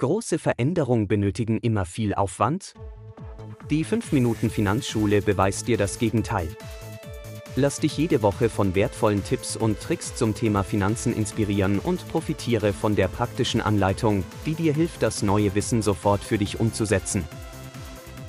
[0.00, 2.72] Große Veränderungen benötigen immer viel Aufwand?
[3.68, 6.48] Die 5 Minuten Finanzschule beweist dir das Gegenteil.
[7.54, 12.72] Lass dich jede Woche von wertvollen Tipps und Tricks zum Thema Finanzen inspirieren und profitiere
[12.72, 17.28] von der praktischen Anleitung, die dir hilft, das neue Wissen sofort für dich umzusetzen.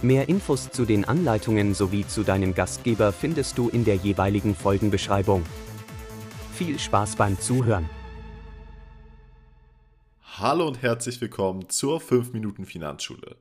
[0.01, 5.43] Mehr Infos zu den Anleitungen sowie zu deinem Gastgeber findest du in der jeweiligen Folgenbeschreibung.
[6.53, 7.89] Viel Spaß beim Zuhören!
[10.41, 13.37] Hallo und herzlich willkommen zur 5 Minuten Finanzschule.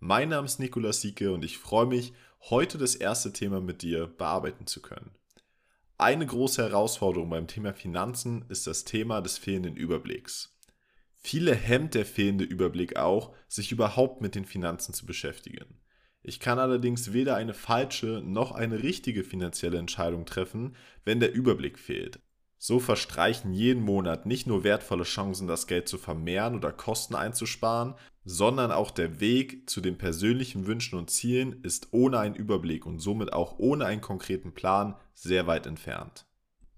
[0.00, 2.14] Mein Name ist Nikolaus Sieke und ich freue mich,
[2.48, 5.10] heute das erste Thema mit dir bearbeiten zu können.
[5.98, 10.58] Eine große Herausforderung beim Thema Finanzen ist das Thema des fehlenden Überblicks.
[11.16, 15.82] Viele hemmt der fehlende Überblick auch, sich überhaupt mit den Finanzen zu beschäftigen.
[16.22, 21.78] Ich kann allerdings weder eine falsche noch eine richtige finanzielle Entscheidung treffen, wenn der Überblick
[21.78, 22.20] fehlt.
[22.58, 27.94] So verstreichen jeden Monat nicht nur wertvolle Chancen, das Geld zu vermehren oder Kosten einzusparen,
[28.24, 32.98] sondern auch der Weg zu den persönlichen Wünschen und Zielen ist ohne einen Überblick und
[32.98, 36.26] somit auch ohne einen konkreten Plan sehr weit entfernt.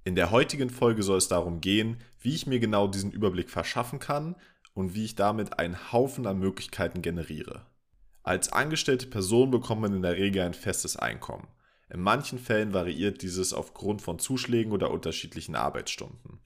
[0.05, 3.99] In der heutigen Folge soll es darum gehen, wie ich mir genau diesen Überblick verschaffen
[3.99, 4.37] kann
[4.75, 7.67] und wie ich damit einen Haufen an Möglichkeiten generiere.
[8.23, 11.49] Als angestellte Person bekommt man in der Regel ein festes Einkommen.
[11.93, 16.39] In manchen Fällen variiert dieses aufgrund von Zuschlägen oder unterschiedlichen Arbeitsstunden.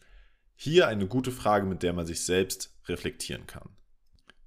[0.57, 3.69] Hier eine gute Frage, mit der man sich selbst reflektieren kann.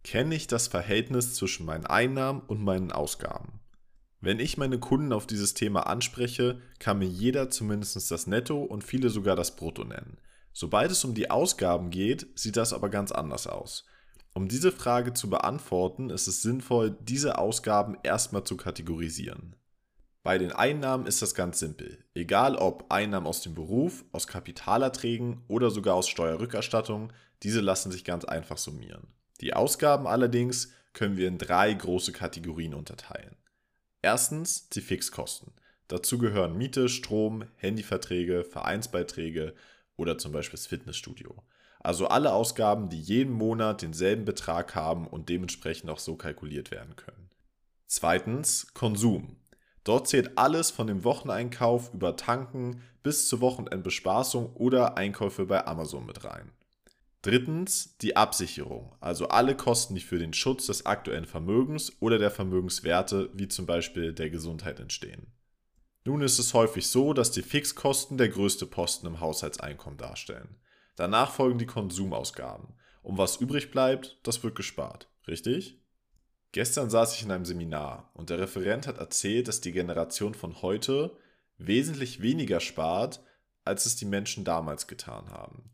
[0.03, 3.59] Kenne ich das Verhältnis zwischen meinen Einnahmen und meinen Ausgaben?
[4.21, 8.83] Wenn ich meine Kunden auf dieses Thema anspreche, kann mir jeder zumindest das Netto und
[8.83, 10.17] viele sogar das Brutto nennen.
[10.53, 13.85] Sobald es um die Ausgaben geht, sieht das aber ganz anders aus.
[14.33, 19.55] Um diese Frage zu beantworten, ist es sinnvoll, diese Ausgaben erstmal zu kategorisieren.
[20.27, 22.03] Bei den Einnahmen ist das ganz simpel.
[22.13, 28.03] Egal ob Einnahmen aus dem Beruf, aus Kapitalerträgen oder sogar aus Steuerrückerstattung, diese lassen sich
[28.03, 29.07] ganz einfach summieren.
[29.39, 33.37] Die Ausgaben allerdings können wir in drei große Kategorien unterteilen.
[34.01, 35.53] Erstens die Fixkosten.
[35.87, 39.55] Dazu gehören Miete, Strom, Handyverträge, Vereinsbeiträge
[39.95, 41.41] oder zum Beispiel das Fitnessstudio.
[41.79, 46.97] Also alle Ausgaben, die jeden Monat denselben Betrag haben und dementsprechend auch so kalkuliert werden
[46.97, 47.29] können.
[47.85, 49.37] Zweitens Konsum.
[49.87, 56.05] Dort zählt alles von dem Wocheneinkauf über Tanken bis zur Wochenendbespaßung oder Einkäufe bei Amazon
[56.05, 56.51] mit rein.
[57.21, 62.31] Drittens die Absicherung, also alle Kosten, die für den Schutz des aktuellen Vermögens oder der
[62.31, 65.27] Vermögenswerte, wie zum Beispiel der Gesundheit, entstehen.
[66.03, 70.57] Nun ist es häufig so, dass die Fixkosten der größte Posten im Haushaltseinkommen darstellen.
[70.97, 72.73] Danach folgen die Konsumausgaben.
[73.03, 75.07] Und was übrig bleibt, das wird gespart.
[75.29, 75.79] Richtig?
[76.57, 80.63] Gestern saß ich in einem Seminar und der Referent hat erzählt, dass die Generation von
[80.63, 81.15] heute
[81.59, 83.21] wesentlich weniger spart,
[83.63, 85.69] als es die Menschen damals getan haben.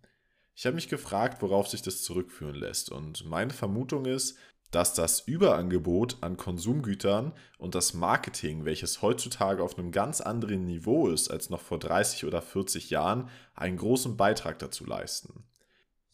[0.54, 4.38] Ich habe mich gefragt, worauf sich das zurückführen lässt und meine Vermutung ist,
[4.72, 11.08] dass das Überangebot an Konsumgütern und das Marketing, welches heutzutage auf einem ganz anderen Niveau
[11.08, 15.46] ist als noch vor 30 oder 40 Jahren, einen großen Beitrag dazu leisten.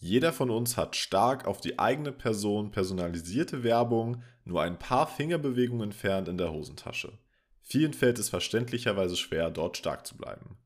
[0.01, 5.89] Jeder von uns hat stark auf die eigene Person personalisierte Werbung nur ein paar Fingerbewegungen
[5.89, 7.17] entfernt in der Hosentasche.
[7.61, 10.57] Vielen fällt es verständlicherweise schwer, dort stark zu bleiben.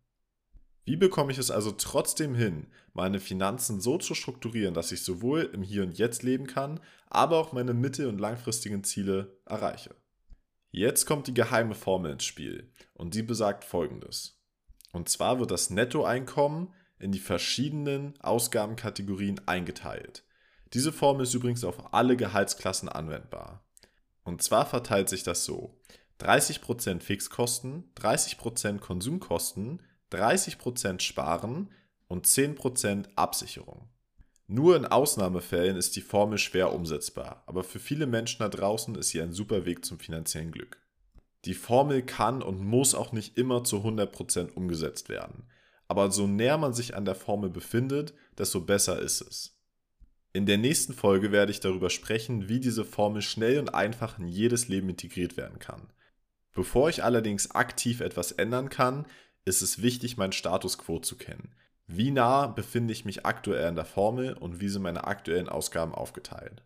[0.85, 5.49] Wie bekomme ich es also trotzdem hin, meine Finanzen so zu strukturieren, dass ich sowohl
[5.53, 9.95] im Hier und Jetzt leben kann, aber auch meine mittel- und langfristigen Ziele erreiche?
[10.69, 14.39] Jetzt kommt die geheime Formel ins Spiel und die besagt folgendes.
[14.91, 20.23] Und zwar wird das Nettoeinkommen in die verschiedenen Ausgabenkategorien eingeteilt.
[20.73, 23.63] Diese Formel ist übrigens auf alle Gehaltsklassen anwendbar.
[24.23, 25.77] Und zwar verteilt sich das so.
[26.21, 29.81] 30% Fixkosten, 30% Konsumkosten,
[30.11, 31.69] 30% Sparen
[32.07, 33.89] und 10% Absicherung.
[34.47, 39.09] Nur in Ausnahmefällen ist die Formel schwer umsetzbar, aber für viele Menschen da draußen ist
[39.09, 40.77] sie ein super Weg zum finanziellen Glück.
[41.45, 45.47] Die Formel kann und muss auch nicht immer zu 100% umgesetzt werden
[45.87, 49.57] aber so näher man sich an der Formel befindet, desto besser ist es.
[50.31, 54.27] In der nächsten Folge werde ich darüber sprechen, wie diese Formel schnell und einfach in
[54.27, 55.93] jedes Leben integriert werden kann.
[56.53, 59.05] Bevor ich allerdings aktiv etwas ändern kann,
[59.45, 61.53] ist es wichtig, meinen Status quo zu kennen.
[61.85, 65.93] Wie nah befinde ich mich aktuell an der Formel und wie sind meine aktuellen Ausgaben
[65.93, 66.63] aufgeteilt?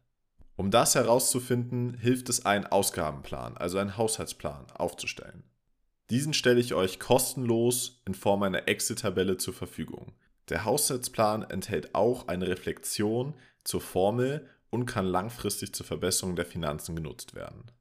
[0.55, 5.43] Um das herauszufinden, hilft es, einen Ausgabenplan, also einen Haushaltsplan, aufzustellen.
[6.09, 10.13] Diesen stelle ich euch kostenlos in Form einer Excel-Tabelle zur Verfügung.
[10.47, 13.33] Der Haushaltsplan enthält auch eine Reflexion
[13.65, 17.71] zur Formel und kann langfristig zur Verbesserung der Finanzen genutzt werden.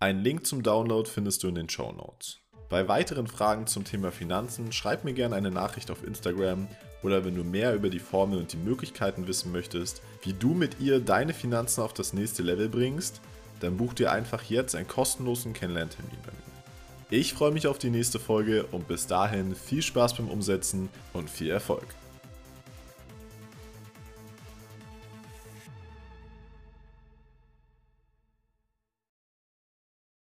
[0.00, 2.38] Einen Link zum Download findest du in den Show Notes.
[2.70, 6.68] Bei weiteren Fragen zum Thema Finanzen schreib mir gerne eine Nachricht auf Instagram
[7.02, 10.80] oder wenn du mehr über die Formel und die Möglichkeiten wissen möchtest, wie du mit
[10.80, 13.20] ihr deine Finanzen auf das nächste Level bringst,
[13.60, 16.47] dann buch dir einfach jetzt einen kostenlosen Kennenlerntermin bei mir.
[17.10, 21.30] Ich freue mich auf die nächste Folge und bis dahin viel Spaß beim Umsetzen und
[21.30, 21.86] viel Erfolg.